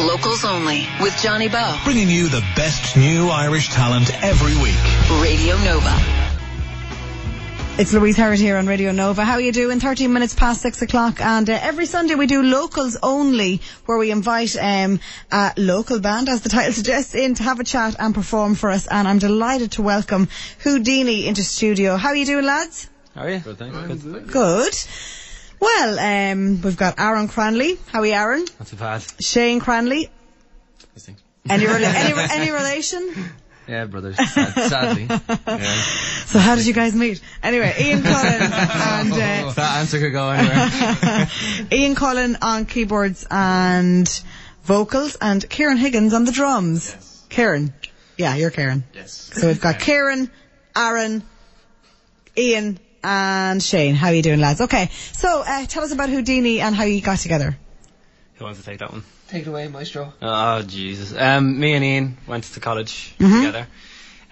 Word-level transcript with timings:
Locals 0.00 0.44
Only 0.44 0.86
with 1.00 1.14
Johnny 1.18 1.48
Bowe. 1.48 1.78
Bringing 1.84 2.08
you 2.08 2.28
the 2.28 2.40
best 2.56 2.96
new 2.96 3.28
Irish 3.28 3.68
talent 3.68 4.10
every 4.22 4.54
week. 4.62 5.22
Radio 5.22 5.56
Nova. 5.58 5.94
It's 7.78 7.92
Louise 7.92 8.16
Howard 8.16 8.38
here 8.38 8.56
on 8.56 8.66
Radio 8.66 8.92
Nova. 8.92 9.24
How 9.24 9.34
are 9.34 9.40
you 9.40 9.52
doing? 9.52 9.78
13 9.78 10.12
minutes 10.12 10.34
past 10.34 10.62
6 10.62 10.82
o'clock 10.82 11.20
and 11.20 11.48
uh, 11.48 11.58
every 11.60 11.86
Sunday 11.86 12.14
we 12.14 12.26
do 12.26 12.42
locals 12.42 12.96
only 13.02 13.60
where 13.86 13.98
we 13.98 14.10
invite 14.10 14.56
um, 14.56 15.00
a 15.30 15.52
local 15.56 16.00
band, 16.00 16.28
as 16.28 16.40
the 16.40 16.48
title 16.48 16.72
suggests, 16.80 17.14
in 17.14 17.34
to 17.34 17.42
have 17.42 17.60
a 17.60 17.64
chat 17.64 17.96
and 17.98 18.14
perform 18.14 18.54
for 18.54 18.70
us 18.70 18.86
and 18.86 19.06
I'm 19.06 19.18
delighted 19.18 19.72
to 19.72 19.82
welcome 19.82 20.28
Houdini 20.62 21.26
into 21.26 21.44
studio. 21.44 21.96
How 21.96 22.08
are 22.08 22.16
you 22.16 22.26
doing 22.26 22.44
lads? 22.44 22.88
How 23.14 23.22
are 23.22 23.30
you? 23.30 23.38
Good, 23.40 23.58
thanks. 23.58 24.02
Good. 24.02 24.28
Good. 24.28 24.74
Well, 25.60 25.98
um, 26.32 26.62
we've 26.62 26.76
got 26.76 26.98
Aaron 26.98 27.28
Cranley. 27.28 27.78
How 27.92 28.00
are 28.00 28.06
you 28.06 28.14
Aaron? 28.14 28.44
Not 28.58 28.66
too 28.68 28.76
bad. 28.76 29.04
Shane 29.20 29.60
Cranley. 29.60 30.10
Any, 31.48 31.64
rela- 31.64 31.82
any, 31.94 32.14
re- 32.14 32.28
any 32.30 32.50
relation? 32.50 33.14
Yeah, 33.66 33.84
brothers. 33.86 34.16
Sad, 34.16 34.52
sadly. 34.68 35.04
Yeah. 35.46 35.82
So 36.26 36.38
how 36.38 36.54
did 36.54 36.66
you 36.66 36.72
guys 36.74 36.94
meet? 36.94 37.20
Anyway, 37.42 37.74
Ian 37.80 38.02
Cullen 38.02 38.42
and 38.42 39.12
uh, 39.12 39.52
That 39.56 39.78
answer 39.78 39.98
could 39.98 40.12
go 40.12 40.30
anywhere. 40.30 41.28
Ian 41.72 41.94
Cullen 41.96 42.36
on 42.40 42.66
keyboards 42.66 43.26
and 43.30 44.08
vocals, 44.62 45.16
and 45.20 45.48
Ciaran 45.50 45.76
Higgins 45.76 46.14
on 46.14 46.24
the 46.24 46.30
drums. 46.32 46.94
Ciaran, 47.30 47.72
yeah, 48.16 48.34
you're 48.36 48.50
Ciaran. 48.50 48.84
yes. 48.94 49.30
So 49.34 49.48
we've 49.48 49.60
got 49.60 49.80
Ciaran, 49.80 50.30
Aaron, 50.76 51.22
Ian, 52.36 52.78
and 53.02 53.62
Shane. 53.62 53.94
How 53.94 54.08
are 54.08 54.14
you 54.14 54.22
doing, 54.22 54.40
lads? 54.40 54.60
Okay, 54.60 54.88
so 55.12 55.42
uh, 55.46 55.66
tell 55.66 55.82
us 55.84 55.92
about 55.92 56.08
Houdini 56.10 56.60
and 56.60 56.74
how 56.74 56.84
you 56.84 57.00
got 57.00 57.18
together. 57.18 57.56
Who 58.34 58.44
wants 58.44 58.58
to 58.60 58.64
take 58.64 58.78
that 58.78 58.90
one? 58.90 59.04
Take 59.28 59.42
it 59.46 59.48
away, 59.48 59.68
Maestro. 59.68 60.12
Oh, 60.20 60.62
Jesus. 60.62 61.14
Um, 61.16 61.60
me 61.60 61.74
and 61.74 61.84
Ian 61.84 62.18
went 62.26 62.44
to 62.44 62.60
college 62.60 63.14
together 63.18 63.66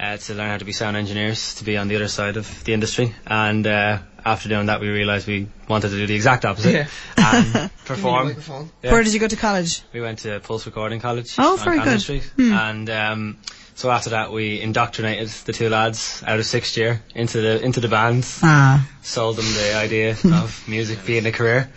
uh, 0.01 0.17
to 0.17 0.35
learn 0.35 0.49
how 0.49 0.57
to 0.57 0.65
be 0.65 0.73
sound 0.73 0.97
engineers, 0.97 1.55
to 1.57 1.65
be 1.65 1.77
on 1.77 1.89
the 1.89 1.97
other 1.97 2.09
side 2.09 2.37
of 2.37 2.65
the 2.65 2.73
industry. 2.73 3.15
And 3.27 3.67
uh, 3.67 3.99
after 4.25 4.49
doing 4.49 4.67
that, 4.67 4.81
we 4.81 4.89
realised 4.89 5.27
we 5.29 5.49
wanted 5.69 5.91
to 5.91 5.97
do 5.97 6.07
the 6.07 6.15
exact 6.15 6.45
opposite 6.45 6.73
Yeah. 6.73 6.87
and 7.17 7.45
Give 7.53 7.63
me 7.63 7.69
the 7.69 8.35
perform. 8.35 8.73
Yeah. 8.83 8.93
Where 8.93 9.03
did 9.03 9.13
you 9.15 9.21
go 9.21 9.29
to 9.29 9.37
college? 9.37 9.83
We 9.93 10.01
went 10.01 10.21
to 10.21 10.41
Pulse 10.41 10.67
Recording 10.67 11.01
College. 11.01 11.35
Oh, 11.39 11.61
very 11.63 11.81
good. 11.81 12.01
Street. 12.01 12.25
Hmm. 12.37 12.53
And 12.53 12.91
um, 12.91 13.37
so 13.79 13.93
after 13.93 14.11
that, 14.11 14.33
we 14.33 14.61
indoctrinated 14.61 15.29
the 15.47 15.53
two 15.53 15.69
lads 15.69 16.21
out 16.27 16.41
of 16.41 16.45
sixth 16.45 16.77
year 16.77 17.01
into 17.15 17.41
the 17.41 17.65
into 17.65 17.79
the 17.79 17.87
bands. 17.87 18.41
Ah, 18.43 18.85
sold 19.03 19.37
them 19.37 19.45
the 19.45 19.77
idea 19.77 20.17
of 20.25 20.65
music 20.67 21.07
being 21.07 21.25
a 21.27 21.31
career, 21.31 21.71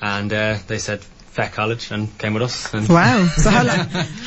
and 0.00 0.32
uh, 0.32 0.58
they 0.68 0.78
said 0.78 1.00
feck 1.00 1.52
college 1.52 1.90
and 1.90 2.16
came 2.18 2.34
with 2.34 2.44
us. 2.44 2.72
And, 2.72 2.88
wow. 2.88 3.26
So 3.26 3.50
how 3.56 3.64
long? 3.64 3.78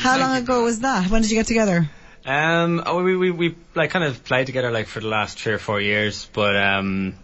How 0.02 0.18
long 0.18 0.36
ago 0.36 0.64
was 0.64 0.80
that? 0.80 1.08
When 1.08 1.22
did 1.22 1.30
you 1.30 1.38
get 1.38 1.46
together? 1.46 1.88
Um, 2.26 2.82
oh, 2.84 3.02
we, 3.02 3.16
we 3.16 3.30
we 3.30 3.56
like 3.74 3.88
kind 3.88 4.04
of 4.04 4.22
played 4.22 4.44
together 4.44 4.70
like 4.70 4.86
for 4.86 5.00
the 5.00 5.08
last 5.08 5.40
three 5.40 5.54
or 5.54 5.58
four 5.58 5.80
years, 5.80 6.28
but 6.34 6.54
um, 6.54 7.14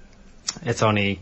it's 0.63 0.83
only 0.83 1.21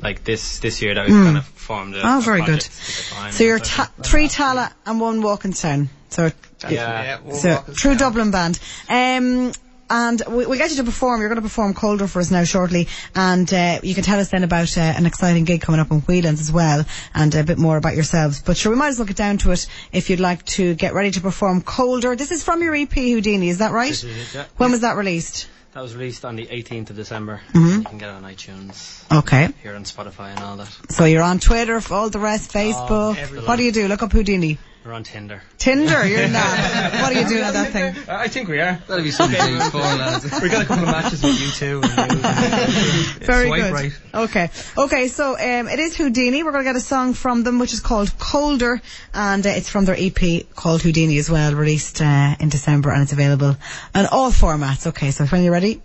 like 0.00 0.24
this 0.24 0.58
this 0.60 0.80
year 0.82 0.94
that 0.94 1.06
we've 1.06 1.14
kind 1.14 1.36
of 1.38 1.44
formed. 1.46 1.94
A, 1.96 2.00
Oh, 2.04 2.18
a 2.18 2.20
very 2.22 2.40
good. 2.40 2.46
project 2.60 2.72
to 2.72 3.02
get 3.02 3.08
behind 3.10 3.34
So 3.34 3.44
you're 3.44 3.58
ta- 3.58 3.84
stuff. 3.92 4.06
three 4.06 4.28
Tallaght 4.28 4.72
and 4.86 5.00
one 5.00 5.22
Walking 5.22 5.52
Walkinstown. 5.52 5.88
So 6.10 6.30
yeah. 6.62 6.70
Yeah, 6.70 7.18
we'll 7.24 7.36
So, 7.36 7.62
true 7.74 7.90
down. 7.92 7.98
Dublin 8.12 8.30
band. 8.30 8.58
Um, 8.88 9.52
and 9.90 10.22
we, 10.28 10.44
we 10.44 10.58
get 10.58 10.68
you 10.70 10.76
to 10.76 10.84
perform. 10.84 11.20
You're 11.20 11.30
going 11.30 11.36
to 11.36 11.42
perform 11.42 11.72
Colder 11.72 12.06
for 12.06 12.20
us 12.20 12.30
now 12.30 12.44
shortly, 12.44 12.88
and 13.14 13.50
uh, 13.54 13.80
you 13.82 13.94
can 13.94 14.04
tell 14.04 14.20
us 14.20 14.28
then 14.30 14.42
about 14.44 14.76
uh, 14.76 14.80
an 14.82 15.06
exciting 15.06 15.44
gig 15.44 15.62
coming 15.62 15.80
up 15.80 15.90
in 15.90 16.00
Whelan's 16.00 16.40
as 16.42 16.52
well, 16.52 16.84
and 17.14 17.34
a 17.34 17.42
bit 17.42 17.56
more 17.56 17.78
about 17.78 17.94
yourselves. 17.94 18.42
But 18.42 18.58
sure, 18.58 18.70
we 18.70 18.76
might 18.78 18.88
as 18.88 18.98
well 18.98 19.06
get 19.06 19.16
down 19.16 19.38
to 19.38 19.50
it 19.52 19.66
if 19.90 20.10
you'd 20.10 20.20
like 20.20 20.44
to 20.46 20.74
get 20.74 20.92
ready 20.92 21.10
to 21.12 21.22
perform 21.22 21.62
Colder. 21.62 22.14
This 22.16 22.30
is 22.32 22.44
from 22.44 22.62
your 22.62 22.74
EP 22.74 22.92
Houdini, 22.92 23.48
is 23.48 23.58
that 23.58 23.72
right? 23.72 23.90
Is 23.92 24.34
yeah. 24.34 24.44
When 24.58 24.72
was 24.72 24.80
that 24.82 24.96
released? 24.96 25.48
That 25.78 25.82
was 25.82 25.94
released 25.94 26.24
on 26.24 26.34
the 26.34 26.44
18th 26.44 26.90
of 26.90 26.96
December. 26.96 27.40
Mm-hmm. 27.52 27.78
You 27.78 27.84
can 27.84 27.98
get 27.98 28.08
it 28.08 28.14
on 28.16 28.24
iTunes, 28.24 29.04
Okay. 29.16 29.48
here 29.62 29.76
on 29.76 29.84
Spotify 29.84 30.30
and 30.34 30.40
all 30.40 30.56
that. 30.56 30.76
So 30.90 31.04
you're 31.04 31.22
on 31.22 31.38
Twitter, 31.38 31.80
for 31.80 31.94
all 31.94 32.10
the 32.10 32.18
rest, 32.18 32.52
Facebook. 32.52 33.16
everywhere. 33.16 33.46
what 33.46 33.54
do 33.58 33.62
you 33.62 33.70
do? 33.70 33.86
Look 33.86 34.02
up 34.02 34.10
Houdini. 34.10 34.58
We're 34.84 34.92
on 34.92 35.04
Tinder. 35.04 35.40
Tinder, 35.56 36.04
you're 36.04 36.26
not. 36.40 36.58
what 37.00 37.12
are 37.14 37.20
you 37.20 37.28
doing 37.28 37.44
on 37.44 37.52
that 37.52 37.70
thing? 37.70 37.87
I 38.18 38.28
think 38.28 38.48
we 38.48 38.58
are. 38.60 38.82
That'll 38.86 39.04
be 39.04 39.10
something 39.10 39.40
to 39.40 39.70
for, 39.70 39.78
lads. 39.78 40.24
We 40.42 40.48
got 40.48 40.62
a 40.62 40.66
couple 40.66 40.84
of 40.84 40.90
matches 40.90 41.22
with 41.22 41.40
you 41.40 41.50
too. 41.50 41.80
Very 43.24 43.46
Swipe 43.46 43.62
good. 43.62 43.72
right. 43.72 43.92
Okay. 44.14 44.50
Okay, 44.76 45.08
so 45.08 45.32
um, 45.32 45.68
it 45.68 45.78
is 45.78 45.96
Houdini. 45.96 46.42
We're 46.42 46.52
going 46.52 46.64
to 46.64 46.68
get 46.68 46.76
a 46.76 46.80
song 46.80 47.14
from 47.14 47.44
them 47.44 47.58
which 47.58 47.72
is 47.72 47.80
called 47.80 48.12
Colder 48.18 48.80
and 49.14 49.46
uh, 49.46 49.50
it's 49.50 49.68
from 49.68 49.84
their 49.84 49.96
EP 49.98 50.50
called 50.54 50.82
Houdini 50.82 51.18
as 51.18 51.30
well, 51.30 51.54
released 51.54 52.02
uh, 52.02 52.34
in 52.40 52.48
December 52.48 52.90
and 52.90 53.02
it's 53.02 53.12
available 53.12 53.56
on 53.94 54.06
all 54.06 54.30
formats. 54.30 54.86
Okay, 54.88 55.10
so 55.10 55.24
when 55.26 55.42
you're 55.42 55.52
ready. 55.52 55.80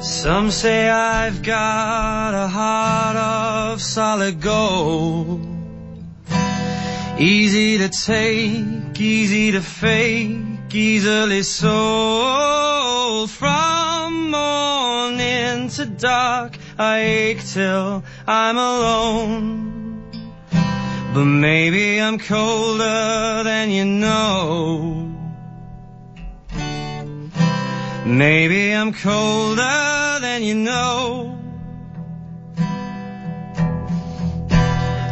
Some 0.00 0.50
say 0.52 0.88
I've 0.88 1.42
got 1.42 2.34
a 2.34 2.46
heart 2.46 3.16
of 3.16 3.82
solid 3.82 4.40
gold. 4.40 5.58
Easy 7.18 7.78
to 7.78 7.88
take, 7.88 9.00
easy 9.00 9.50
to 9.50 9.60
fake, 9.60 10.38
easily 10.74 11.42
sold. 11.42 13.30
From 13.30 14.30
morning 14.30 15.68
to 15.70 15.86
dark, 15.86 16.56
I 16.78 16.98
ache 16.98 17.44
till 17.44 18.02
I'm 18.26 18.56
alone. 18.56 20.02
But 21.14 21.24
maybe 21.24 22.00
I'm 22.00 22.18
colder 22.18 23.42
than 23.44 23.70
you 23.70 23.84
know. 23.84 25.14
Maybe 28.04 28.72
I'm 28.72 28.92
colder 28.92 30.18
than 30.20 30.42
you 30.42 30.54
know. 30.54 31.38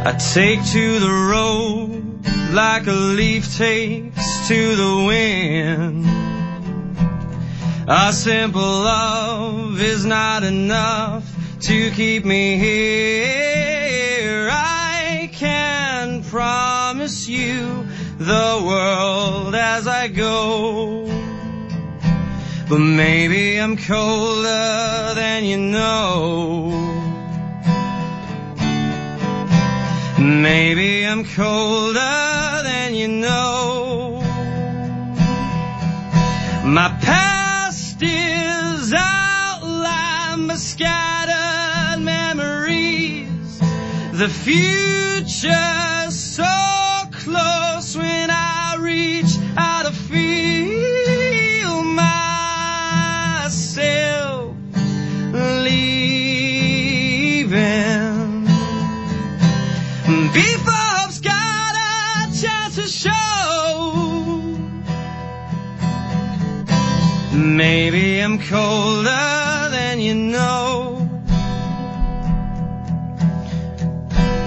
I 0.09 0.13
take 0.33 0.63
to 0.71 0.99
the 0.99 1.11
road 1.33 2.25
like 2.53 2.87
a 2.87 2.91
leaf 2.91 3.57
takes 3.57 4.36
to 4.47 4.75
the 4.77 5.03
wind. 5.05 6.05
A 7.85 8.13
simple 8.13 8.61
love 8.61 9.81
is 9.81 10.05
not 10.05 10.43
enough 10.45 11.25
to 11.63 11.91
keep 11.91 12.23
me 12.23 12.55
here. 12.57 14.47
I 14.49 15.29
can 15.33 16.23
promise 16.23 17.27
you 17.27 17.85
the 18.19 18.63
world 18.65 19.53
as 19.53 19.85
I 19.85 20.07
go. 20.07 21.07
But 22.69 22.79
maybe 22.79 23.57
I'm 23.57 23.75
colder 23.75 25.13
than 25.13 25.43
you 25.43 25.57
know. 25.57 26.69
Maybe 30.17 31.05
I'm 31.05 31.25
colder 31.25 32.36
My 36.67 36.89
past 37.01 38.03
is 38.03 38.93
outlined 38.93 40.49
by 40.49 40.55
scattered 40.55 42.03
memories. 42.03 43.59
The 44.11 44.27
future 44.27 46.11
so 46.11 46.43
close 47.11 47.66
I'm 68.29 68.39
colder 68.39 69.69
than 69.71 70.01
you 70.01 70.13
know. 70.13 70.97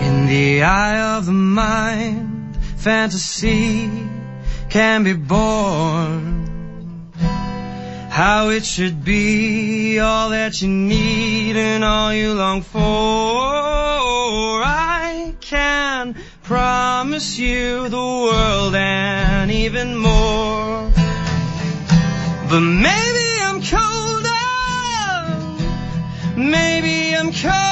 In 0.03 0.27
the 0.27 0.65
eye 0.65 1.17
of 1.17 1.25
the 1.25 1.33
mind, 1.33 2.59
fantasy 2.77 3.89
can 4.69 5.03
be 5.03 5.15
born. 5.15 6.45
How 8.11 8.51
it 8.51 8.67
should 8.67 9.03
be, 9.03 9.99
all 9.99 10.29
that 10.29 10.61
you 10.61 10.69
need 10.69 11.57
and 11.57 11.83
all 11.83 12.13
you 12.13 12.35
long 12.35 12.61
for. 12.61 12.83
I 14.63 15.35
can 15.41 16.17
promise 16.43 17.39
you 17.39 17.89
the 17.89 17.97
world 17.97 18.75
and 18.75 19.51
even 19.51 19.97
more. 19.97 20.91
But 22.51 22.61
maybe 22.61 23.10
Maybe 26.51 27.15
I'm 27.15 27.33
cold. 27.33 27.70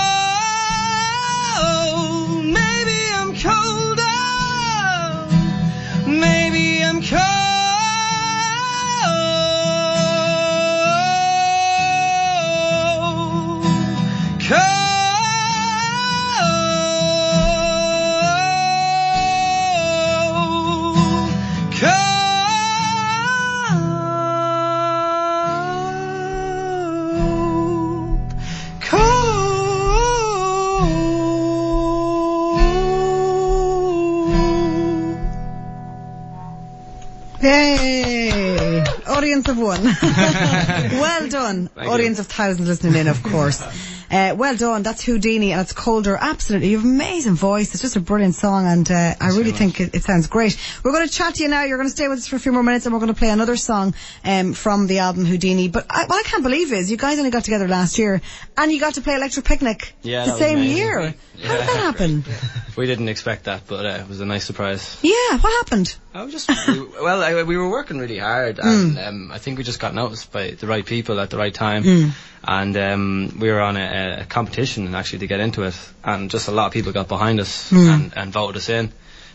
Well 41.32 41.42
done. 41.42 41.70
Audience 41.76 42.18
of 42.18 42.26
thousands 42.26 42.68
listening 42.68 42.94
in, 42.94 43.08
of 43.08 43.22
course. 43.22 43.62
Uh, 44.10 44.34
well 44.36 44.56
done. 44.56 44.82
That's 44.82 45.02
Houdini 45.02 45.52
and 45.52 45.60
it's 45.60 45.72
Colder. 45.72 46.16
Absolutely. 46.20 46.68
You 46.68 46.78
have 46.78 46.86
an 46.86 46.94
amazing 46.94 47.34
voice. 47.34 47.72
It's 47.74 47.82
just 47.82 47.96
a 47.96 48.00
brilliant 48.00 48.34
song 48.34 48.66
and 48.66 48.90
uh, 48.90 49.14
I 49.20 49.28
really 49.28 49.52
think 49.52 49.80
it, 49.80 49.94
it 49.94 50.02
sounds 50.02 50.26
great. 50.26 50.58
We're 50.82 50.92
going 50.92 51.06
to 51.06 51.12
chat 51.12 51.34
to 51.36 51.42
you 51.42 51.48
now. 51.48 51.64
You're 51.64 51.78
going 51.78 51.88
to 51.88 51.94
stay 51.94 52.08
with 52.08 52.18
us 52.18 52.26
for 52.26 52.36
a 52.36 52.40
few 52.40 52.52
more 52.52 52.62
minutes 52.62 52.86
and 52.86 52.92
we're 52.92 53.00
going 53.00 53.12
to 53.12 53.18
play 53.18 53.30
another 53.30 53.56
song 53.56 53.94
um, 54.24 54.54
from 54.54 54.86
the 54.86 55.00
album 55.00 55.24
Houdini. 55.24 55.68
But 55.68 55.86
I, 55.90 56.06
what 56.06 56.24
I 56.24 56.28
can't 56.28 56.42
believe 56.42 56.72
is 56.72 56.90
you 56.90 56.96
guys 56.96 57.18
only 57.18 57.30
got 57.30 57.44
together 57.44 57.68
last 57.68 57.98
year 57.98 58.22
and 58.56 58.72
you 58.72 58.80
got 58.80 58.94
to 58.94 59.00
play 59.02 59.14
Electric 59.14 59.44
Picnic 59.44 59.94
Yeah, 60.02 60.24
the 60.24 60.32
same 60.32 60.62
year. 60.62 61.14
How 61.42 61.56
did 61.56 61.68
that 61.68 61.76
happen? 61.76 62.24
We 62.78 62.86
didn't 62.86 63.08
expect 63.08 63.44
that, 63.46 63.66
but 63.66 63.84
uh, 63.84 64.02
it 64.02 64.08
was 64.08 64.20
a 64.20 64.24
nice 64.24 64.44
surprise. 64.44 65.00
Yeah, 65.02 65.36
what 65.40 65.50
happened? 65.50 65.96
I 66.14 66.22
was 66.22 66.32
just 66.32 66.48
we, 66.68 66.80
well, 67.02 67.24
I, 67.24 67.42
we 67.42 67.56
were 67.56 67.68
working 67.68 67.98
really 67.98 68.18
hard, 68.18 68.60
and 68.60 68.96
um, 68.96 69.32
I 69.32 69.38
think 69.38 69.58
we 69.58 69.64
just 69.64 69.80
got 69.80 69.96
noticed 69.96 70.30
by 70.30 70.52
the 70.52 70.68
right 70.68 70.86
people 70.86 71.18
at 71.18 71.30
the 71.30 71.38
right 71.38 71.52
time. 71.52 72.12
And 72.44 72.76
um, 72.76 73.36
we 73.40 73.50
were 73.50 73.60
on 73.60 73.76
a, 73.76 74.18
a 74.20 74.24
competition 74.24 74.94
actually 74.94 75.20
to 75.20 75.26
get 75.26 75.40
into 75.40 75.62
it, 75.64 75.74
and 76.04 76.30
just 76.30 76.48
a 76.48 76.52
lot 76.52 76.66
of 76.66 76.72
people 76.72 76.92
got 76.92 77.08
behind 77.08 77.40
us 77.40 77.70
and, 77.72 78.12
and 78.16 78.32
voted 78.32 78.56
us 78.56 78.68
in, 78.68 78.92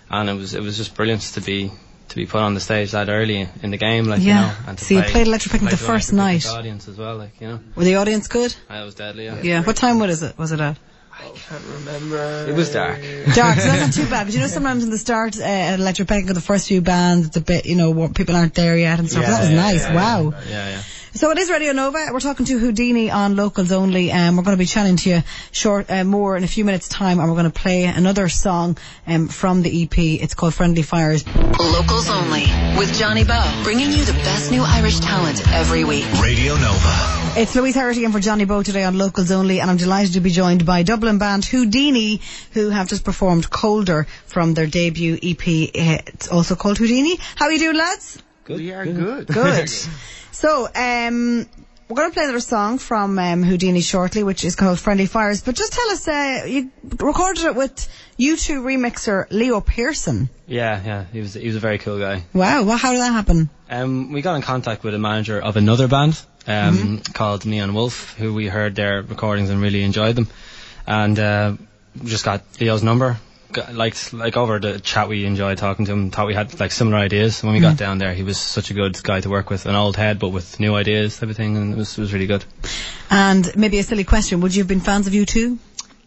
and 0.10 0.30
it 0.30 0.34
was 0.34 0.54
it 0.54 0.62
was 0.62 0.78
just 0.78 0.96
brilliant 0.96 1.22
to 1.34 1.42
be 1.42 1.72
to 2.10 2.16
be 2.16 2.26
put 2.26 2.42
on 2.42 2.54
the 2.54 2.60
stage 2.60 2.92
that 2.92 3.10
early 3.10 3.48
in 3.62 3.72
the 3.72 3.78
game, 3.78 4.06
like 4.06 4.22
Yeah. 4.22 4.42
you 4.42 4.48
know. 4.48 4.54
And 4.68 4.78
to 4.78 4.86
So 4.86 4.94
you 4.96 5.04
played 5.04 5.28
Electric 5.28 5.52
Picnic 5.52 5.70
play 5.72 5.78
the 5.78 5.84
first 5.86 6.14
night. 6.14 6.46
audience 6.48 6.88
as 6.88 6.98
well, 6.98 7.18
like 7.18 7.40
you 7.42 7.48
know. 7.48 7.60
Were 7.76 7.84
the 7.84 7.96
audience 7.96 8.28
good? 8.28 8.56
I 8.70 8.84
was 8.84 8.96
deadly. 8.96 9.26
Yeah. 9.26 9.42
Yeah. 9.42 9.64
What 9.64 9.76
time 9.76 10.00
was 10.00 10.22
it? 10.24 10.38
Was 10.38 10.52
it 10.52 10.60
at? 10.60 10.78
I 11.20 11.30
can't 11.36 11.64
remember. 11.66 12.48
It 12.50 12.56
was 12.56 12.72
dark. 12.72 13.00
Dark, 13.36 13.60
so 13.60 13.68
that's 13.68 13.82
not 13.82 13.94
too 13.94 14.10
bad. 14.10 14.26
But 14.26 14.34
you 14.34 14.40
know, 14.40 14.48
sometimes 14.48 14.84
in 14.84 14.90
the 14.90 14.98
start, 14.98 15.40
uh, 15.40 15.44
at 15.44 15.80
Electric 15.80 16.08
Picnic, 16.08 16.34
the 16.34 16.42
first 16.42 16.68
few 16.68 16.82
bands, 16.82 17.28
it's 17.28 17.38
a 17.38 17.42
bit, 17.42 17.66
you 17.66 17.76
know, 17.76 18.10
people 18.10 18.36
aren't 18.36 18.56
there 18.56 18.76
yet 18.76 19.00
and 19.00 19.10
stuff. 19.10 19.24
Yeah, 19.24 19.32
that 19.32 19.40
was 19.42 19.50
yeah, 19.52 19.56
nice. 19.56 19.84
yeah, 19.84 19.96
wow. 19.96 20.34
Yeah, 20.48 20.70
yeah. 20.70 20.82
So 21.16 21.30
it 21.30 21.38
is 21.38 21.52
Radio 21.52 21.74
Nova. 21.74 22.08
We're 22.12 22.20
talking 22.20 22.48
to 22.48 22.58
Houdini 22.58 23.12
on 23.12 23.36
locals 23.36 23.72
only. 23.72 24.12
Um, 24.12 24.36
we're 24.36 24.42
going 24.42 24.58
to 24.58 24.60
be 24.60 24.66
chatting 24.66 24.96
to 24.96 25.10
you 25.12 25.24
short 25.52 25.92
uh, 25.92 26.04
more 26.04 26.36
in 26.36 26.44
a 26.44 26.48
few 26.48 26.66
minutes' 26.66 26.88
time, 26.88 27.20
and 27.20 27.30
we're 27.30 27.36
going 27.36 27.52
to 27.52 27.60
play 27.60 27.84
another 27.84 28.28
song 28.30 28.80
um, 29.06 29.28
from 29.28 29.62
the 29.62 29.84
EP. 29.84 29.96
It's 29.96 30.34
called 30.34 30.56
Friendly 30.56 30.82
Fires. 30.82 31.24
Locals 31.28 32.10
only 32.10 32.46
with 32.80 32.98
Johnny 32.98 33.24
Bowe, 33.24 33.62
bringing 33.64 33.92
you 33.92 34.04
the 34.06 34.14
best 34.14 34.50
new 34.50 34.64
Irish 34.64 35.02
talent 35.02 35.48
every 35.54 35.84
week. 35.84 36.06
Radio 36.20 36.56
Nova. 36.56 37.24
It's 37.36 37.56
Louise 37.56 37.76
Heraghty 37.76 38.06
in 38.06 38.12
for 38.12 38.20
Johnny 38.20 38.46
Bowe 38.46 38.62
today 38.62 38.84
on 38.84 38.96
Locals 38.96 39.32
Only, 39.32 39.60
and 39.60 39.70
I'm 39.70 39.78
delighted 39.78 40.14
to 40.14 40.20
be 40.20 40.30
joined 40.30 40.68
by 40.68 40.84
Dublin 40.84 41.03
band 41.12 41.46
Houdini, 41.46 42.22
who 42.54 42.70
have 42.70 42.88
just 42.88 43.04
performed 43.04 43.50
Colder 43.50 44.06
from 44.26 44.54
their 44.54 44.68
debut 44.68 45.18
EP. 45.22 45.42
It's 45.48 46.28
also 46.28 46.56
called 46.56 46.78
Houdini. 46.78 47.18
How 47.36 47.46
are 47.46 47.52
you 47.52 47.60
doing, 47.60 47.78
lads? 47.78 48.22
We 48.48 48.72
are 48.74 48.86
good. 48.86 49.28
Good. 49.28 49.70
so, 50.32 50.68
um, 50.76 51.48
we're 51.90 51.96
going 51.98 52.10
to 52.10 52.14
play 52.14 52.24
another 52.24 52.40
song 52.40 52.78
from 52.80 53.20
um, 53.20 53.44
Houdini 53.44 53.82
shortly, 53.82 54.24
which 54.24 54.44
is 54.46 54.56
called 54.56 54.80
Friendly 54.80 55.06
Fires. 55.06 55.42
But 55.44 55.56
just 55.56 55.74
tell 55.74 55.90
us, 55.92 56.08
uh, 56.08 56.44
you 56.48 56.72
recorded 56.84 57.46
it 57.46 57.56
with 57.56 57.88
U2 58.18 58.62
remixer 58.64 59.28
Leo 59.30 59.62
Pearson. 59.62 60.30
Yeah, 60.48 60.82
yeah. 60.84 61.06
He 61.12 61.20
was 61.20 61.34
he 61.36 61.46
was 61.48 61.56
a 61.56 61.60
very 61.60 61.78
cool 61.78 62.00
guy. 62.00 62.24
Wow, 62.34 62.64
well, 62.64 62.78
how 62.78 62.92
did 62.92 63.02
that 63.02 63.12
happen? 63.12 63.50
Um, 63.70 64.12
we 64.12 64.22
got 64.22 64.36
in 64.36 64.42
contact 64.42 64.84
with 64.84 64.94
a 64.94 65.00
manager 65.00 65.40
of 65.40 65.56
another 65.58 65.88
band 65.88 66.20
um, 66.48 66.76
Mm-hmm. 66.76 67.14
called 67.14 67.46
Neon 67.46 67.74
Wolf, 67.74 68.16
who 68.18 68.34
we 68.34 68.48
heard 68.48 68.76
their 68.76 69.02
recordings 69.02 69.50
and 69.50 69.62
really 69.62 69.84
enjoyed 69.84 70.16
them, 70.16 70.28
and 70.88 71.18
uh, 71.20 71.54
just 72.04 72.26
got 72.26 72.44
Leo's 72.60 72.84
number. 72.84 73.18
Got, 73.52 73.76
like 73.76 73.96
like 74.14 74.36
over 74.36 74.60
the 74.60 74.80
chat, 74.80 75.08
we 75.08 75.26
enjoyed 75.26 75.58
talking 75.60 75.86
to 75.86 75.92
him. 75.92 76.10
Thought 76.10 76.26
we 76.28 76.34
had 76.34 76.60
like 76.60 76.72
similar 76.72 76.98
ideas. 76.98 77.44
When 77.44 77.54
we 77.54 77.60
Mm. 77.60 77.64
got 77.70 77.78
down 77.78 77.98
there, 78.00 78.14
he 78.14 78.24
was 78.24 78.38
such 78.38 78.72
a 78.72 78.74
good 78.74 79.02
guy 79.04 79.22
to 79.22 79.30
work 79.30 79.50
with, 79.52 79.66
an 79.68 79.76
old 79.76 79.96
head 79.96 80.18
but 80.18 80.30
with 80.30 80.60
new 80.60 80.74
ideas 80.74 81.20
type 81.20 81.30
of 81.30 81.36
thing, 81.38 81.56
and 81.58 81.74
it 81.74 81.78
was 81.78 81.98
it 81.98 82.02
was 82.02 82.14
really 82.14 82.26
good. 82.28 82.44
And 83.12 83.56
maybe 83.56 83.78
a 83.78 83.84
silly 83.84 84.04
question, 84.06 84.42
would 84.42 84.56
you 84.56 84.62
have 84.62 84.68
been 84.68 84.80
fans 84.80 85.06
of 85.08 85.14
U2? 85.14 85.58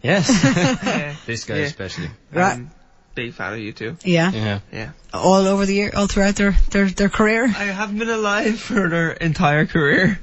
Yes, 0.03 0.27
Yeah. 0.83 1.15
this 1.25 1.45
guy 1.45 1.55
Yeah. 1.59 1.61
especially. 1.67 2.09
Right. 2.33 2.53
I'm 2.55 2.71
big 3.15 3.33
fan 3.33 3.53
of 3.53 3.59
U2. 3.59 4.01
Yeah. 4.03 4.31
Yeah. 4.31 4.59
Yeah. 4.71 4.89
All 5.13 5.47
over 5.47 5.65
the 5.65 5.73
year, 5.73 5.91
all 5.95 6.07
throughout 6.07 6.35
their, 6.35 6.51
their, 6.71 6.85
their 6.89 7.09
career? 7.09 7.45
I 7.45 7.63
haven't 7.71 7.97
been 7.97 8.09
alive 8.09 8.59
for 8.59 8.89
their 8.89 9.11
entire 9.11 9.65
career. 9.65 10.19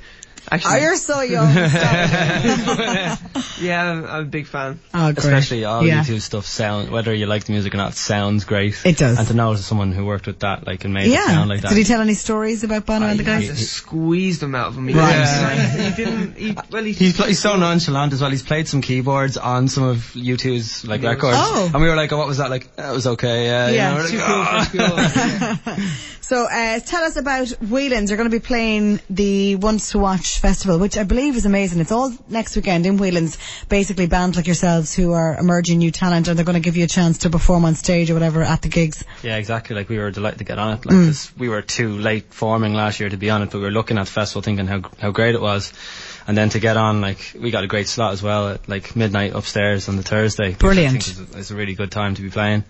Oh, 0.53 0.77
you're 0.77 0.97
so 0.97 1.21
young. 1.23 1.53
Yeah, 3.61 3.93
I'm, 3.93 4.05
I'm 4.05 4.23
a 4.23 4.25
big 4.27 4.47
fan. 4.47 4.81
oh, 4.93 5.13
great. 5.13 5.19
Especially 5.19 5.65
all 5.65 5.87
yeah. 5.87 6.03
U2 6.03 6.21
stuff 6.21 6.45
sound 6.45 6.91
whether 6.91 7.15
you 7.15 7.27
like 7.27 7.45
the 7.45 7.53
music 7.53 7.73
or 7.73 7.77
not 7.79 7.95
sounds 7.95 8.45
great. 8.45 8.81
It 8.85 8.99
does. 8.99 9.19
And 9.19 9.29
to 9.29 9.35
know 9.35 9.55
someone 9.55 9.93
who 9.93 10.05
worked 10.05 10.27
with 10.27 10.41
that 10.41 10.67
like 10.67 10.85
and 10.85 10.93
made 10.93 11.07
it 11.07 11.11
Yeah. 11.13 11.25
sound 11.27 11.49
like 11.49 11.61
that. 11.63 11.69
Did 11.69 11.79
he 11.79 11.85
tell 11.85 12.01
any 12.01 12.15
stories 12.15 12.65
about 12.65 12.85
Bono 12.85 13.07
and 13.07 13.19
the 13.19 13.25
I 13.31 13.35
had 13.37 13.43
guys? 13.49 13.59
to 13.59 13.65
squeeze 13.65 14.41
them 14.41 14.55
out 14.55 14.69
of 14.69 14.77
him. 14.77 14.89
Right. 14.89 15.93
didn't- 15.97 15.97
He 15.97 16.05
didn't. 16.05 16.37
He, 16.37 16.57
well, 16.71 16.83
he, 16.85 16.93
He's, 16.93 17.17
pl- 17.17 17.27
he's 17.27 17.39
so 17.39 17.57
nonchalant 17.57 18.13
as 18.13 18.21
well. 18.21 18.31
He's 18.31 18.43
played 18.43 18.67
some 18.69 18.83
keyboards 18.83 19.37
on 19.37 19.69
some 19.69 19.85
of 19.85 19.99
U2's 20.15 20.85
like 20.87 21.03
Yeah. 21.03 21.11
records, 21.11 21.37
Oh. 21.39 21.71
and 21.73 21.83
we 21.83 21.89
were 21.89 21.97
like, 21.97 22.13
"Oh, 22.13 22.19
what 22.19 22.27
was 22.29 22.39
that 22.39 22.51
like?" 22.51 22.75
That 22.77 22.93
was 22.93 23.07
okay. 23.07 23.47
Yeah, 23.47 23.69
you 23.69 23.79
know, 23.79 24.03
like, 24.03 24.71
cool 24.73 24.83
"Oh." 24.83 25.55
for. 25.77 25.81
So, 26.25 26.45
uh, 26.51 26.81
tell 26.81 27.03
us 27.05 27.17
about 27.17 27.49
Whelan's. 27.61 28.09
You're 28.09 28.17
going 28.17 28.31
to 28.31 28.35
be 28.35 28.41
playing 28.43 28.99
the 29.11 29.57
Once 29.57 29.91
to 29.91 29.99
Watch 29.99 30.34
Festival, 30.41 30.79
which 30.79 30.97
I 30.99 31.05
believe 31.05 31.37
is 31.37 31.47
amazing. 31.47 31.81
It's 31.81 31.93
all 31.93 32.13
next 32.29 32.57
weekend 32.57 32.87
in 32.87 32.97
Whelan's. 32.99 33.39
Basically, 33.69 34.07
bands 34.07 34.37
like 34.37 34.47
yourselves 34.47 34.95
who 34.95 35.13
are 35.13 35.37
emerging 35.39 35.79
new 35.79 35.91
talent, 35.91 36.29
and 36.29 36.37
they're 36.39 36.45
going 36.45 36.55
to 36.55 36.61
give 36.61 36.77
you 36.77 36.85
a 36.85 36.89
chance 36.89 37.19
to 37.19 37.31
perform 37.31 37.65
on 37.65 37.75
stage 37.75 38.11
or 38.11 38.15
whatever 38.15 38.43
at 38.43 38.63
the 38.63 38.69
gigs. 38.69 39.05
Yeah, 39.23 39.37
exactly. 39.37 39.75
Like 39.77 39.89
we 39.89 39.99
were 39.99 40.11
delighted 40.11 40.39
to 40.39 40.45
get 40.45 40.59
on 40.59 40.75
it. 40.75 40.87
Like 40.87 40.95
Mm. 40.97 41.39
we 41.39 41.49
were 41.49 41.63
too 41.63 41.99
late 41.99 42.33
forming 42.33 42.75
last 42.75 43.01
year 43.01 43.09
to 43.09 43.17
be 43.17 43.31
on 43.31 43.43
it, 43.43 43.51
but 43.51 43.59
we 43.59 43.65
were 43.65 43.71
looking 43.71 43.99
at 43.99 44.07
the 44.07 44.13
festival 44.13 44.43
thinking 44.43 44.67
how 44.67 44.83
how 45.01 45.11
great 45.11 45.35
it 45.35 45.41
was, 45.41 45.73
and 46.27 46.37
then 46.37 46.49
to 46.51 46.59
get 46.61 46.77
on, 46.77 47.01
like 47.01 47.35
we 47.39 47.51
got 47.51 47.65
a 47.65 47.69
great 47.69 47.89
slot 47.89 48.13
as 48.13 48.23
well 48.23 48.49
at 48.51 48.69
like 48.69 48.95
midnight 48.97 49.35
upstairs 49.35 49.89
on 49.89 49.97
the 49.97 50.03
Thursday. 50.03 50.55
Brilliant. 50.55 50.97
It's 51.37 51.51
a, 51.51 51.55
a 51.55 51.57
really 51.57 51.75
good 51.75 51.91
time 51.91 52.15
to 52.15 52.23
be 52.23 52.31
playing, 52.31 52.65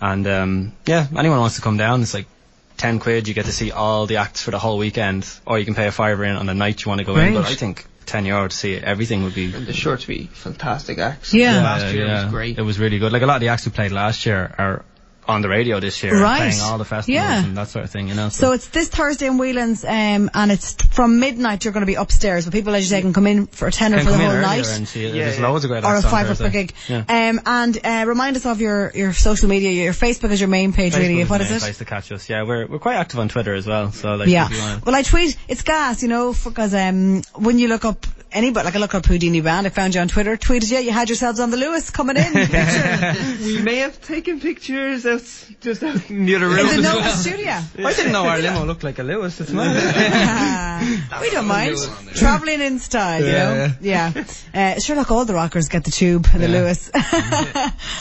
and 0.00 0.26
um, 0.26 0.72
yeah, 0.86 1.06
anyone 1.16 1.38
wants 1.40 1.56
to 1.56 1.62
come 1.62 1.76
down, 1.76 2.02
it's 2.02 2.14
like. 2.14 2.26
10 2.76 2.98
quid, 2.98 3.28
you 3.28 3.34
get 3.34 3.46
to 3.46 3.52
see 3.52 3.70
all 3.70 4.06
the 4.06 4.16
acts 4.16 4.42
for 4.42 4.50
the 4.50 4.58
whole 4.58 4.78
weekend, 4.78 5.28
or 5.46 5.58
you 5.58 5.64
can 5.64 5.74
pay 5.74 5.86
a 5.86 5.92
fiver 5.92 6.24
in 6.24 6.36
on 6.36 6.46
the 6.46 6.54
night 6.54 6.84
you 6.84 6.88
want 6.88 6.98
to 7.00 7.04
go 7.04 7.16
in. 7.16 7.34
But 7.34 7.46
I 7.46 7.54
think 7.54 7.86
10 8.06 8.26
euro 8.26 8.48
to 8.48 8.56
see 8.56 8.76
everything 8.76 9.24
would 9.24 9.34
be 9.34 9.54
and 9.54 9.66
the 9.66 9.72
sure 9.72 9.96
to 9.96 10.06
be 10.06 10.26
fantastic 10.26 10.98
acts. 10.98 11.32
Yeah. 11.32 11.62
Last 11.62 11.94
year 11.94 12.06
was 12.06 12.30
great. 12.30 12.58
It 12.58 12.62
was 12.62 12.78
really 12.78 12.98
good. 12.98 13.12
Like 13.12 13.22
a 13.22 13.26
lot 13.26 13.36
of 13.36 13.40
the 13.40 13.48
acts 13.48 13.66
we 13.66 13.72
played 13.72 13.92
last 13.92 14.26
year 14.26 14.54
are 14.58 14.84
on 15.26 15.42
the 15.42 15.48
radio 15.48 15.80
this 15.80 16.02
year, 16.02 16.20
Right. 16.20 16.38
playing 16.52 16.60
all 16.60 16.78
the 16.78 16.84
festivals 16.84 17.14
Yeah. 17.14 17.44
and 17.44 17.56
that 17.56 17.68
sort 17.68 17.84
of 17.84 17.90
thing. 17.90 18.08
You 18.08 18.14
know. 18.14 18.28
So 18.28 18.52
it's 18.52 18.66
this 18.68 18.88
Thursday 18.88 19.26
in 19.26 19.38
Whelan's, 19.38 19.84
um, 19.84 20.30
and 20.34 20.52
it's 20.52 20.74
from 20.92 21.18
midnight. 21.20 21.64
You're 21.64 21.72
going 21.72 21.82
to 21.82 21.86
be 21.86 21.94
upstairs, 21.94 22.44
but 22.44 22.52
people, 22.52 22.74
as 22.74 22.84
you 22.84 22.88
say, 22.90 23.00
can 23.02 23.12
come 23.12 23.26
in 23.26 23.46
for 23.46 23.68
a 23.68 23.72
tenner 23.72 23.98
for 24.00 24.10
the 24.10 24.18
whole 24.18 24.32
night. 24.40 24.66
and 24.68 24.86
see. 24.86 25.06
Yeah, 25.06 25.24
There's 25.24 25.38
yeah. 25.38 25.48
loads 25.48 25.64
of 25.64 25.70
great 25.70 25.84
or 25.84 25.94
a 25.94 25.96
acts 25.96 26.04
on 26.04 26.10
fiver 26.10 26.34
per 26.34 26.50
gig. 26.50 26.72
Yeah. 26.88 27.04
Um, 27.08 27.40
and 27.46 27.78
uh, 27.84 28.04
remind 28.06 28.36
us 28.36 28.46
of 28.46 28.60
your, 28.60 28.90
your 28.94 29.12
social 29.12 29.48
media. 29.48 29.70
Your 29.70 29.92
Facebook 29.92 30.30
is 30.30 30.40
your 30.40 30.48
main 30.48 30.72
page, 30.72 30.94
really. 30.96 31.14
Facebook 31.24 31.30
What 31.30 31.38
the 31.38 31.44
is 31.44 31.50
main 31.50 31.56
it? 31.56 31.60
Place 31.62 31.78
to 31.78 31.84
catch 31.84 32.12
us. 32.12 32.28
Yeah, 32.28 32.42
we're 32.42 32.66
we're 32.66 32.78
quite 32.78 32.96
active 32.96 33.18
on 33.20 33.28
Twitter 33.28 33.54
as 33.54 33.66
well. 33.66 33.92
So 33.92 34.16
like, 34.16 34.28
Yeah. 34.28 34.46
if 34.46 34.52
you 34.52 34.58
wanna- 34.58 34.80
Well, 34.84 34.94
I 34.94 35.02
tweet. 35.02 35.36
It's 35.48 35.62
gas, 35.62 36.02
you 36.02 36.08
know, 36.08 36.34
because 36.44 36.74
um, 36.74 37.22
when 37.34 37.58
you 37.58 37.68
look 37.68 37.84
up 37.84 38.06
anybody, 38.34 38.64
like 38.66 38.76
I 38.76 38.78
look 38.78 38.94
up 38.94 39.06
Houdini 39.06 39.40
Band, 39.40 39.66
I 39.66 39.70
found 39.70 39.94
you 39.94 40.00
on 40.00 40.08
Twitter, 40.08 40.36
tweeted 40.36 40.70
you, 40.70 40.78
you 40.78 40.90
had 40.90 41.08
yourselves 41.08 41.40
on 41.40 41.50
the 41.50 41.56
Luas 41.56 41.92
coming 41.92 42.16
in. 42.16 42.32
We 43.44 43.62
may 43.62 43.76
have 43.78 44.00
taken 44.02 44.40
pictures 44.40 45.06
out 45.06 45.22
just 45.60 45.82
out 45.82 46.10
in 46.10 46.26
the 46.26 46.34
room. 46.34 46.58
in 46.58 46.76
the 46.76 46.82
Nova 46.82 47.00
well. 47.00 47.16
studio. 47.16 47.52
I 47.78 47.92
didn't 47.94 48.12
know 48.12 48.26
our 48.26 48.38
limo 48.38 48.64
looked 48.64 48.82
like 48.84 48.98
a 48.98 49.02
Luas. 49.02 49.40
It's 49.40 49.50
mad. 49.50 49.74
Ah, 51.10 51.20
we 51.22 51.30
don't 51.30 51.46
mind. 51.46 51.76
Travelling 52.14 52.60
in 52.60 52.78
style, 52.80 53.20
you 53.24 53.32
know? 53.32 53.70
Yeah. 53.80 54.12
Uh, 54.52 54.80
sure, 54.80 54.96
like 54.96 55.10
all 55.10 55.24
the 55.24 55.34
rockers 55.34 55.68
get 55.68 55.84
the 55.84 55.90
tube, 55.90 56.24
the 56.24 56.48
Luas. 56.48 56.90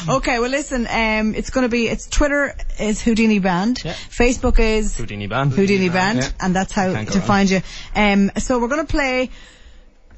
okay, 0.18 0.40
well 0.40 0.50
listen, 0.50 0.88
um, 0.88 1.36
it's 1.36 1.50
gonna 1.52 1.70
be, 1.70 1.88
it's 1.88 2.08
Twitter 2.08 2.56
is 2.80 3.02
Houdini 3.02 3.40
Band. 3.40 3.82
Yeah. 3.86 3.94
Facebook 3.94 4.60
is 4.60 4.98
Houdini 4.98 5.28
band. 5.28 5.54
Houdini 5.54 5.90
Band, 5.90 6.20
Yeah. 6.20 6.30
and 6.40 6.56
that's 6.56 6.72
how 6.74 6.88
to 6.88 6.94
wrong. 6.94 7.06
find 7.06 7.50
you. 7.50 7.62
Um, 7.96 8.32
so 8.38 8.60
we're 8.60 8.68
going 8.68 8.86
to 8.86 8.92
play 8.92 9.30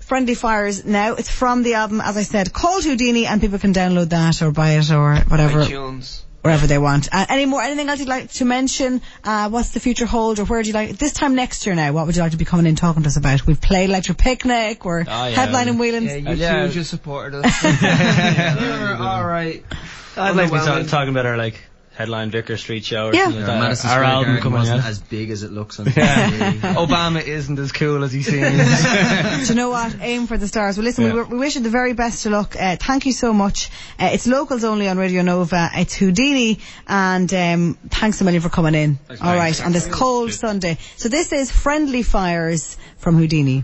Friendly 0.06 0.36
Fires 0.36 0.86
now. 0.86 1.16
It's 1.16 1.30
from 1.32 1.64
the 1.64 1.74
album, 1.76 2.00
as 2.02 2.16
I 2.16 2.24
said, 2.24 2.54
called 2.54 2.84
Houdini, 2.84 3.26
and 3.26 3.42
people 3.42 3.58
can 3.60 3.74
download 3.74 4.10
that 4.10 4.42
or 4.42 4.52
buy 4.52 4.74
it 4.74 4.92
or 4.92 5.16
whatever, 5.28 5.64
iTunes. 5.64 6.22
wherever 6.44 6.68
they 6.68 6.78
want. 6.78 7.10
Uh, 7.12 7.26
any 7.28 7.46
more, 7.48 7.62
anything 7.62 7.90
else 7.90 8.00
you'd 8.00 8.08
like 8.08 8.32
to 8.34 8.46
mention? 8.46 9.02
Uh, 9.24 9.50
what's 9.50 9.70
the 9.72 9.80
future 9.80 10.06
hold, 10.06 10.38
or 10.40 10.46
where 10.46 10.62
do 10.62 10.68
you 10.68 10.74
like, 10.76 10.98
this 10.98 11.12
time 11.14 11.34
next 11.34 11.66
year 11.66 11.74
now, 11.74 11.92
what 11.92 12.06
would 12.06 12.16
you 12.16 12.22
like 12.22 12.34
to 12.34 12.38
be 12.38 12.46
coming 12.46 12.68
in 12.68 12.76
talking 12.76 13.02
to 13.02 13.08
us 13.08 13.18
about? 13.18 13.48
We've 13.48 13.60
played 13.60 13.90
Electric 13.90 14.18
Picnic, 14.20 14.86
we're 14.86 15.02
Oh, 15.02 15.04
yeah. 15.28 15.34
headlining 15.36 15.80
Whelan's. 15.80 16.06
Yeah, 16.06 16.16
you 16.18 16.36
yeah. 16.36 16.68
two 16.68 16.74
just 16.74 16.92
supported 16.92 17.44
us. 17.44 17.64
you 17.64 17.70
were 18.70 18.96
alright. 19.00 19.66
I'd 20.18 20.36
like 20.36 20.50
to 20.50 20.54
be 20.54 20.60
ta- 20.60 20.84
talking 20.84 21.10
about 21.10 21.26
our 21.26 21.36
like 21.36 21.62
headline 21.96 22.30
Vicar 22.30 22.58
Street 22.58 22.84
show 22.86 23.08
or 23.08 23.14
Yeah. 23.16 23.24
something 23.26 23.42
like 23.42 23.48
that. 23.48 23.62
Our 23.70 23.76
Square 23.76 24.04
album 24.04 24.26
Garden 24.26 24.44
coming 24.44 24.60
wasn't 24.60 24.82
out. 24.84 24.88
as 24.90 25.00
big 25.00 25.30
as 25.32 25.44
it 25.44 25.52
looks 25.52 25.80
on 25.80 25.86
Yeah. 25.96 26.30
TV. 26.30 26.74
Obama 26.76 27.24
isn't 27.26 27.58
as 27.58 27.72
cool 27.72 28.04
as 28.04 28.12
he 28.12 28.22
seems. 28.22 28.84
Do 29.48 29.54
you 29.54 29.56
know 29.56 29.70
what? 29.70 29.96
Aim 30.02 30.28
for 30.28 30.38
the 30.38 30.48
stars. 30.48 30.78
Well, 30.78 30.84
listen, 30.84 31.06
Yeah. 31.06 31.14
we, 31.14 31.24
we 31.24 31.38
wish 31.38 31.56
you 31.56 31.62
the 31.62 31.70
very 31.70 31.94
best 31.94 32.26
of 32.26 32.34
luck. 32.34 32.56
Uh, 32.60 32.76
thank 32.76 33.06
you 33.06 33.14
so 33.14 33.32
much. 33.34 33.70
Uh, 34.00 34.10
it's 34.14 34.28
locals 34.28 34.64
only 34.64 34.88
on 34.90 34.98
Radio 34.98 35.22
Nova. 35.22 35.70
It's 35.74 35.96
Houdini, 35.96 36.60
and 36.88 37.34
um, 37.34 37.78
thanks 37.90 38.20
a 38.22 38.24
million 38.26 38.42
for 38.42 38.50
coming 38.50 38.76
in. 38.76 39.00
All 39.22 39.36
right, 39.36 39.60
on 39.66 39.72
this 39.72 39.88
cold 39.88 40.34
Sunday. 40.34 40.78
So 40.98 41.08
this 41.10 41.32
is 41.32 41.50
Friendly 41.52 42.04
Fires 42.04 42.78
from 42.98 43.16
Houdini. 43.16 43.64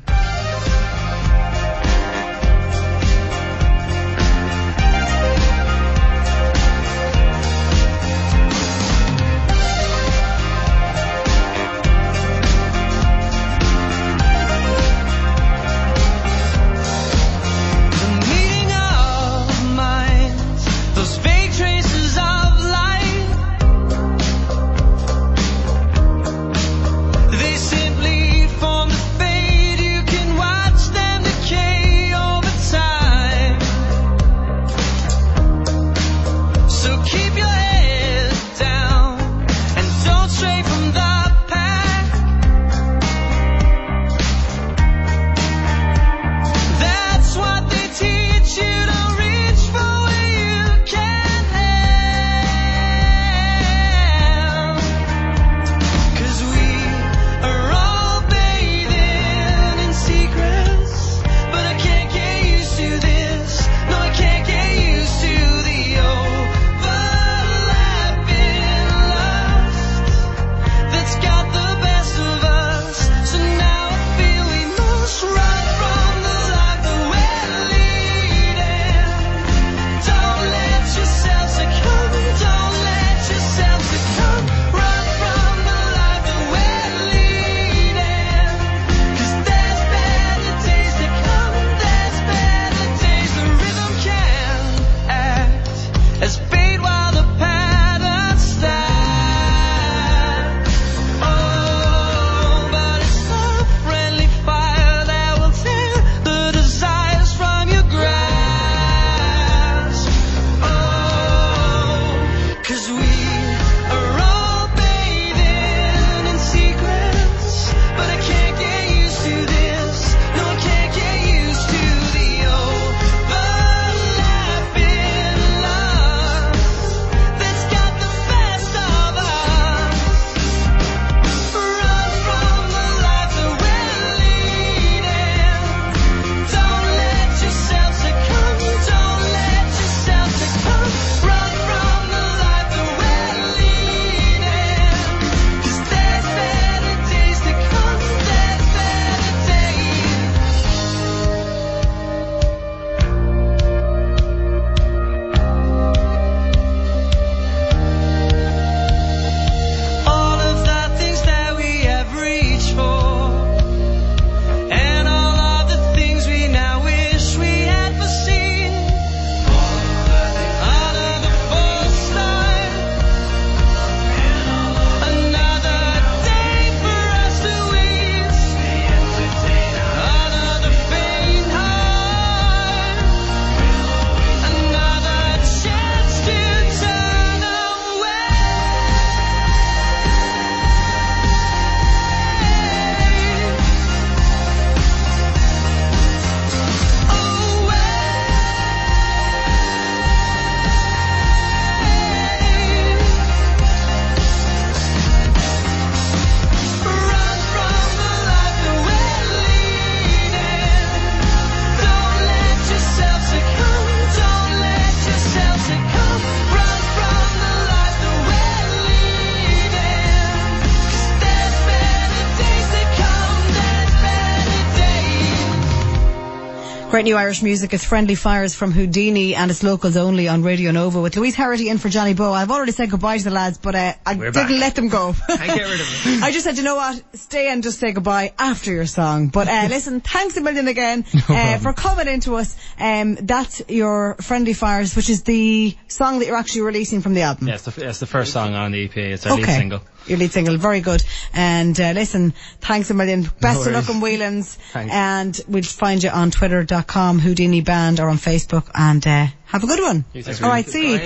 Great 226.91 227.05
new 227.05 227.15
Irish 227.15 227.41
music. 227.41 227.73
It's 227.73 227.85
Friendly 227.85 228.15
Fires 228.15 228.53
from 228.53 228.73
Houdini 228.73 229.33
and 229.33 229.49
it's 229.49 229.63
locals 229.63 229.95
only 229.95 230.27
on 230.27 230.43
Radio 230.43 230.71
Nova 230.71 230.99
with 230.99 231.15
Louise 231.15 231.37
Heraghty 231.37 231.67
in 231.67 231.77
for 231.77 231.87
Johnny 231.87 232.13
Bowe. 232.13 232.33
I've 232.33 232.51
already 232.51 232.73
said 232.73 232.91
goodbye 232.91 233.17
to 233.17 233.23
the 233.23 233.31
lads, 233.31 233.57
but 233.57 233.75
uh, 233.75 233.93
I 234.05 234.15
We're 234.15 234.31
didn't 234.31 234.49
back. 234.49 234.59
let 234.59 234.75
them 234.75 234.89
go. 234.89 235.15
Can't 235.29 235.39
get 235.39 235.69
rid 235.69 235.79
of 235.79 235.87
it. 236.05 236.21
I 236.23 236.31
just 236.33 236.43
said, 236.43 236.57
you 236.57 236.63
know 236.63 236.75
what? 236.75 237.01
Stay 237.17 237.47
and 237.49 237.63
just 237.63 237.79
say 237.79 237.93
goodbye 237.93 238.33
after 238.37 238.73
your 238.73 238.85
song. 238.87 239.29
But 239.29 239.47
uh, 239.47 239.67
listen, 239.69 240.01
thanks 240.01 240.35
a 240.35 240.41
million 240.41 240.67
again 240.67 241.05
uh, 241.29 241.59
for 241.59 241.71
coming 241.71 242.09
into 242.09 242.35
us. 242.35 242.57
Um, 242.77 243.15
that's 243.15 243.61
your 243.69 244.15
Friendly 244.15 244.51
Fires, 244.53 244.93
which 244.93 245.09
is 245.09 245.23
the 245.23 245.73
song 245.87 246.19
that 246.19 246.25
you're 246.25 246.35
actually 246.35 246.63
releasing 246.63 246.99
from 246.99 247.13
the 247.13 247.21
album. 247.21 247.47
Yeah, 247.47 247.53
it's 247.55 247.77
it's 247.77 247.99
the 248.01 248.05
first 248.05 248.33
song 248.33 248.53
on 248.53 248.73
the 248.73 248.83
EP. 248.83 248.97
It's 248.97 249.25
our 249.25 249.37
lead 249.37 249.45
single. 249.45 249.79
Your 250.07 250.17
lead 250.17 250.31
single, 250.31 250.57
very 250.57 250.81
good. 250.81 251.03
And 251.33 251.79
uh, 251.79 251.91
listen, 251.91 252.33
thanks 252.59 252.89
a 252.89 252.93
million. 252.93 253.29
Best 253.39 253.65
of 253.67 253.73
luck 253.73 253.89
in 253.89 254.01
Whelan's. 254.01 254.55
Thanks. 254.55 254.93
And 254.93 255.39
we'll 255.47 255.63
find 255.63 256.03
you 256.03 256.09
on 256.09 256.31
twitter.com, 256.31 257.19
Houdini 257.19 257.61
Band, 257.61 257.99
or 257.99 258.09
on 258.09 258.17
Facebook. 258.17 258.69
And 258.73 259.05
uh, 259.05 259.27
have 259.45 259.63
a 259.63 259.67
good 259.67 259.79
one. 259.79 260.05
All 260.43 260.49
right, 260.49 260.65
see 260.65 260.93
you. 260.93 260.99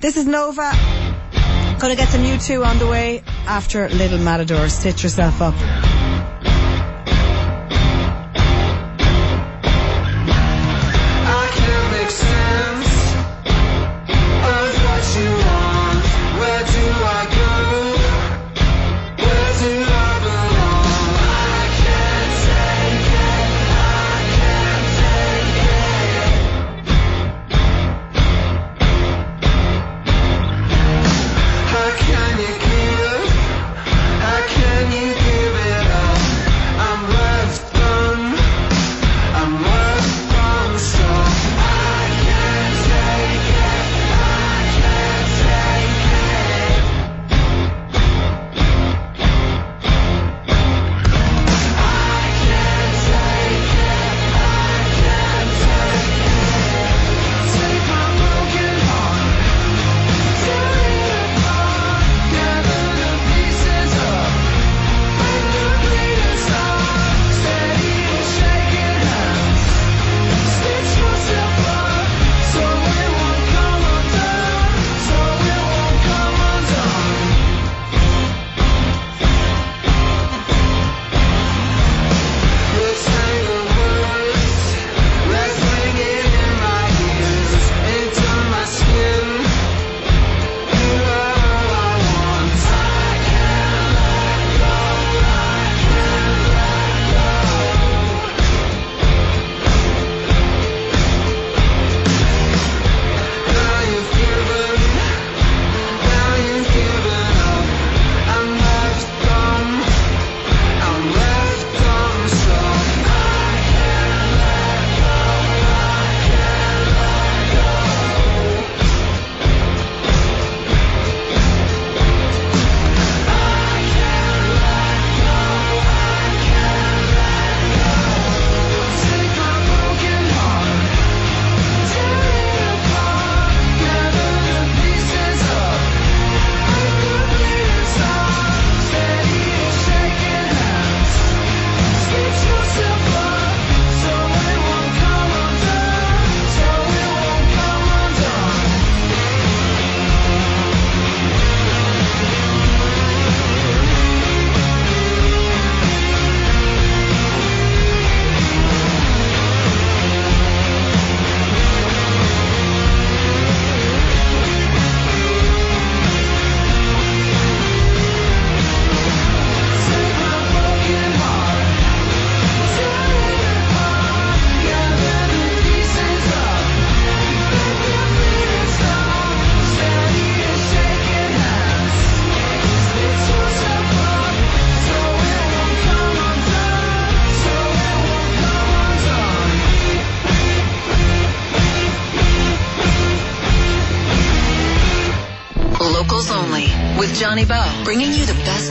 This 0.00 0.16
is 0.16 0.26
Nova. 0.26 0.70
Gonna 1.78 1.94
get 1.94 2.08
some 2.08 2.22
U2 2.22 2.64
on 2.64 2.78
the 2.78 2.86
way 2.86 3.22
after 3.46 3.88
Little 3.90 4.18
Matador. 4.18 4.68
Sit 4.70 5.02
yourself 5.02 5.42
up. 5.42 5.54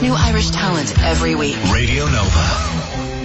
New 0.02 0.14
Irish 0.14 0.50
talent 0.50 0.98
every 1.02 1.34
week. 1.34 1.56
Radio 1.72 2.04
Nova. 2.06 3.15